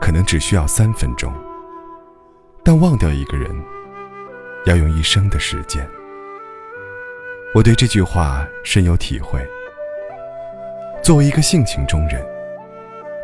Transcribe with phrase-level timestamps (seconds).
[0.00, 1.30] 可能只需要三分钟；
[2.62, 3.50] 但忘掉一个人，
[4.66, 5.88] 要用一生的时间。
[7.54, 9.40] 我对这句话深有体会。
[11.02, 12.24] 作为一个性情中人，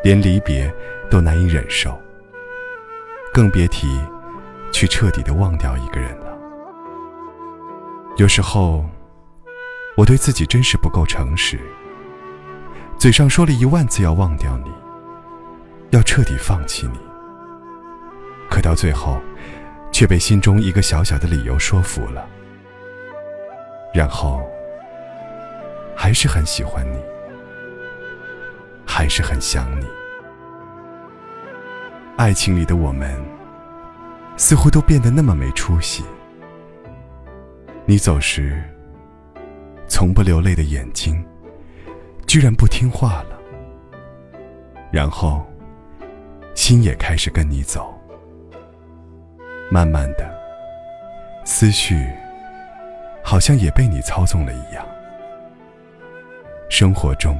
[0.05, 0.73] 连离别
[1.11, 2.01] 都难以忍受，
[3.33, 4.01] 更别提
[4.73, 6.39] 去彻底的忘掉一个人了。
[8.17, 8.85] 有时候，
[9.97, 11.59] 我对自己真是不够诚实。
[12.99, 14.71] 嘴上说了一万次要忘掉你，
[15.93, 16.99] 要彻底放弃你，
[18.49, 19.21] 可到最后，
[19.93, 22.27] 却被心中一个小小的理由说服了，
[23.93, 24.43] 然后
[25.95, 26.99] 还是很喜欢你，
[28.87, 29.87] 还是很想你。
[32.17, 33.23] 爱情里的我们，
[34.39, 36.03] 似乎都变得那么没出息。
[37.85, 38.63] 你走时，
[39.87, 41.23] 从不流泪的眼睛。
[42.27, 43.39] 居然不听话了，
[44.91, 45.45] 然后
[46.55, 47.93] 心也开始跟你走，
[49.71, 50.31] 慢慢的，
[51.45, 52.09] 思绪
[53.23, 54.87] 好像也被你操纵了一样。
[56.69, 57.39] 生活中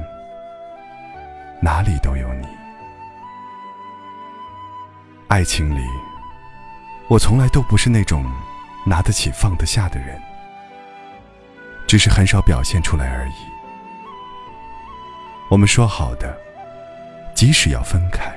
[1.61, 2.47] 哪里都有你，
[5.27, 5.83] 爱情里
[7.07, 8.25] 我从来都不是那种
[8.85, 10.19] 拿得起放得下的人，
[11.87, 13.33] 只是很少表现出来而已。
[15.49, 16.37] 我们说好的，
[17.35, 18.33] 即使要分开，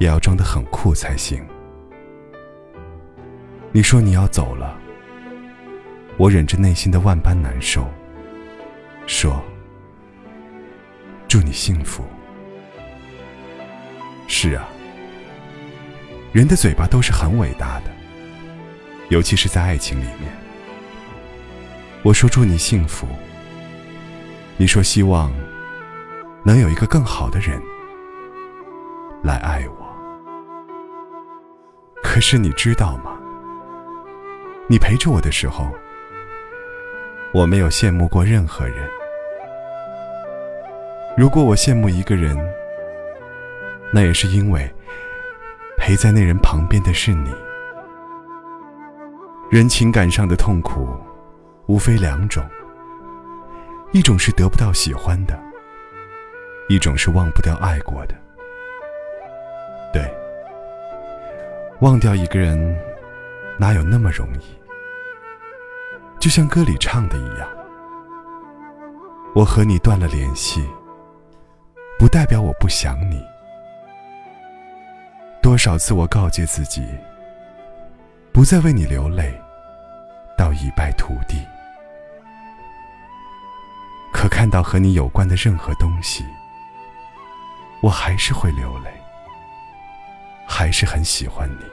[0.00, 1.46] 也要装得很酷才行。
[3.70, 4.76] 你说你要走了，
[6.16, 7.86] 我忍着内心的万般难受，
[9.06, 9.44] 说
[11.28, 12.02] ：“祝你幸福。”
[14.26, 14.66] 是啊，
[16.32, 17.90] 人的嘴巴都是很伟大的，
[19.10, 20.32] 尤其是在爱情里面。
[22.02, 23.06] 我说祝你幸福。
[24.56, 25.30] 你说希望
[26.42, 27.60] 能有一个更好的人
[29.22, 29.89] 来爱我，
[32.12, 33.16] 可是你知道吗？
[34.66, 35.70] 你陪着我的时候，
[37.32, 38.78] 我没有羡慕过任何人。
[41.16, 42.36] 如果我羡慕一个人，
[43.92, 44.68] 那也是因为
[45.78, 47.32] 陪在那人旁边的是你。
[49.48, 50.88] 人情感上的痛苦，
[51.66, 52.44] 无非两种。
[53.92, 55.40] 一种是得不到喜欢的，
[56.68, 58.16] 一种是忘不掉爱过的。
[61.80, 62.78] 忘掉一个人，
[63.58, 64.60] 哪有那么容易？
[66.18, 67.48] 就像歌里唱的一样，
[69.34, 70.62] 我和你断了联系，
[71.98, 73.24] 不代表我不想你。
[75.42, 76.86] 多少次我告诫自己，
[78.30, 79.32] 不再为你流泪，
[80.36, 81.42] 到一败涂地。
[84.12, 86.26] 可看到和你有关的任何东西，
[87.80, 88.90] 我还是会流泪，
[90.52, 91.64] 还是很喜欢你。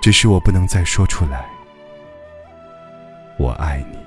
[0.00, 1.44] 只是我不能再说出来，
[3.36, 3.98] 我爱你。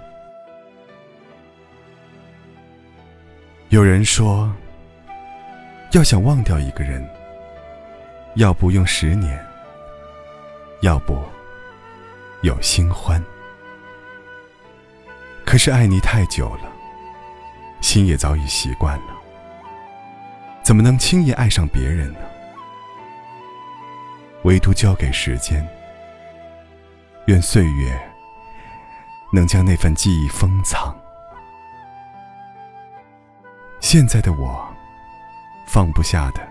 [3.70, 4.50] 有人说，
[5.92, 7.06] 要想忘掉一个人，
[8.36, 9.38] 要不用十年，
[10.82, 11.22] 要不
[12.42, 13.22] 有新欢。
[15.46, 16.72] 可是爱你太久了，
[17.82, 19.14] 心也早已习惯了，
[20.64, 22.20] 怎么能轻易爱上别人呢？
[24.46, 25.68] 唯独交给时间，
[27.26, 28.00] 愿岁月
[29.34, 30.96] 能将那份记忆封藏。
[33.80, 34.64] 现在的我，
[35.66, 36.48] 放不下的，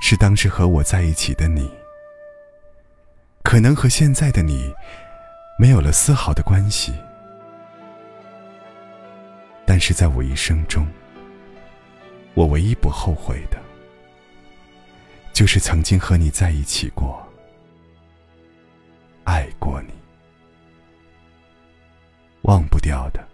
[0.00, 1.70] 是当时和我在一起的你，
[3.44, 4.74] 可能和现在的你，
[5.60, 6.92] 没有了丝毫的关系。
[9.64, 10.84] 但是在我一生中，
[12.34, 13.56] 我唯一不后悔的，
[15.32, 17.26] 就是曾经和你在一起过，
[19.24, 19.92] 爱过你。
[22.42, 23.26] 忘不掉的，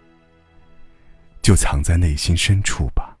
[1.41, 3.17] 就藏在内心深处吧，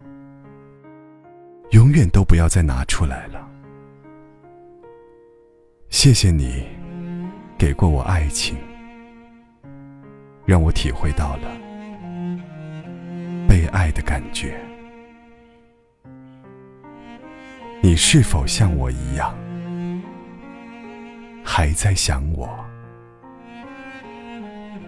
[1.71, 3.47] 永远都不要再拿出来了。
[5.89, 6.63] 谢谢你，
[7.57, 8.55] 给过我爱情，
[10.45, 11.49] 让我体会到了。
[13.47, 14.68] 被爱的感觉。
[17.81, 19.33] 你是否像我一样，
[21.43, 22.49] 还在想我，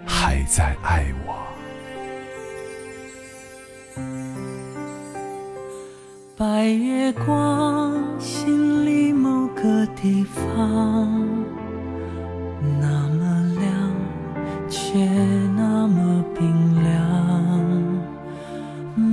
[0.05, 1.33] 还在爱我？
[6.37, 11.25] 白月光，心里某个地方，
[12.79, 13.71] 那么亮，
[14.69, 14.99] 却
[15.55, 16.89] 那么冰凉。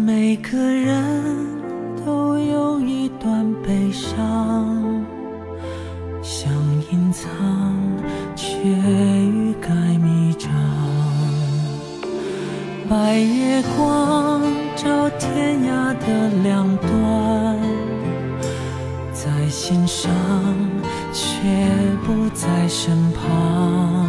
[0.05, 1.47] 每个人。
[2.07, 5.05] 都有一段悲伤，
[6.23, 6.53] 想
[6.91, 7.29] 隐藏，
[8.37, 10.51] 却欲盖弥彰。
[12.89, 14.41] 白月光
[14.77, 17.59] 照天涯的两端，
[19.13, 20.11] 在心上，
[21.13, 21.49] 却
[22.07, 24.09] 不在身旁，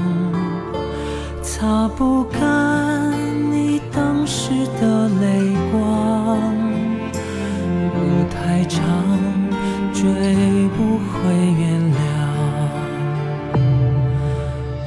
[1.41, 3.11] 擦不干
[3.51, 5.88] 你当时的泪光。
[10.77, 11.11] 不会
[11.59, 11.61] 原
[11.93, 12.01] 谅。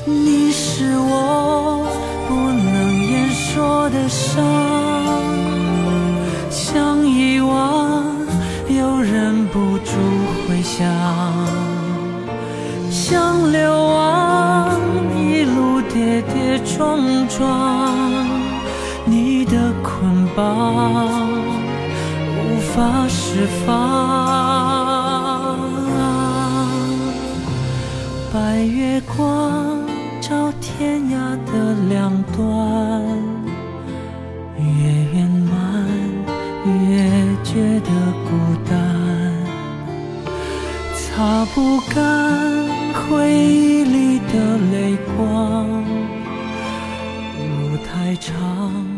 [0.07, 1.87] 你是我
[2.29, 2.73] 不能
[3.11, 4.45] 言说的伤，
[6.51, 8.05] 想遗忘
[8.69, 9.91] 又忍不住
[10.49, 10.87] 回想，
[12.91, 14.79] 想流亡
[15.17, 16.99] 一路跌跌撞
[17.29, 17.95] 撞，
[19.05, 21.29] 你的捆绑
[22.39, 22.41] 无。
[22.75, 24.82] 法释放，
[28.33, 29.87] 白月光
[30.19, 33.05] 照天涯的两端，
[34.57, 34.65] 越
[35.13, 35.53] 圆满
[36.65, 37.05] 越
[37.45, 37.91] 觉得
[38.25, 38.31] 孤
[38.67, 38.73] 单，
[40.95, 41.95] 擦不干
[42.95, 45.69] 回忆里的泪光，
[47.37, 48.92] 路太长。